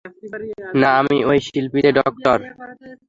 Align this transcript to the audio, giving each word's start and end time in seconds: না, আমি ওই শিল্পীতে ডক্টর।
না, 0.81 0.89
আমি 1.01 1.17
ওই 1.29 1.39
শিল্পীতে 1.47 1.91
ডক্টর। 1.99 2.37